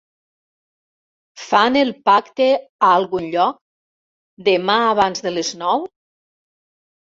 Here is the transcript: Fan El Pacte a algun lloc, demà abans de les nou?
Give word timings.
Fan 1.41 1.77
El 1.81 1.91
Pacte 2.11 2.49
a 2.87 2.91
algun 3.01 3.29
lloc, 3.37 3.61
demà 4.51 4.81
abans 4.91 5.27
de 5.29 5.37
les 5.41 5.57
nou? 5.65 5.89